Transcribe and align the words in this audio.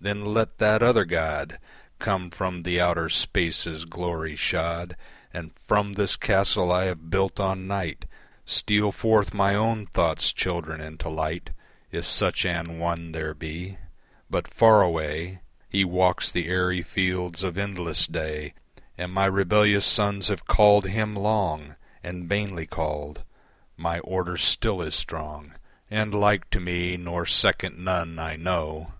Then 0.00 0.24
let 0.24 0.58
that 0.58 0.82
other 0.82 1.04
God 1.04 1.60
Come 2.00 2.28
from 2.30 2.64
the 2.64 2.80
outer 2.80 3.08
spaces 3.08 3.84
glory 3.84 4.34
shod, 4.34 4.96
And 5.32 5.52
from 5.68 5.92
this 5.92 6.16
castle 6.16 6.72
I 6.72 6.86
have 6.86 7.08
built 7.08 7.38
on 7.38 7.68
Night 7.68 8.06
Steal 8.44 8.90
forth 8.90 9.32
my 9.32 9.54
own 9.54 9.86
thought's 9.86 10.32
children 10.32 10.80
into 10.80 11.08
light, 11.08 11.50
If 11.92 12.04
such 12.04 12.44
an 12.44 12.80
one 12.80 13.12
there 13.12 13.32
be. 13.32 13.78
But 14.28 14.52
far 14.52 14.82
away 14.82 15.38
He 15.70 15.84
walks 15.84 16.32
the 16.32 16.48
airy 16.48 16.82
fields 16.82 17.44
of 17.44 17.56
endless 17.56 18.08
day, 18.08 18.54
And 18.98 19.12
my 19.12 19.26
rebellious 19.26 19.86
sons 19.86 20.26
have 20.26 20.48
called 20.48 20.86
Him 20.86 21.14
long 21.14 21.76
And 22.02 22.28
vainly 22.28 22.66
called. 22.66 23.22
My 23.76 24.00
order 24.00 24.36
still 24.36 24.82
is 24.82 24.96
strong 24.96 25.52
And 25.88 26.12
like 26.12 26.50
to 26.50 26.58
me 26.58 26.96
nor 26.96 27.24
second 27.24 27.78
none 27.78 28.18
I 28.18 28.34
know. 28.34 28.94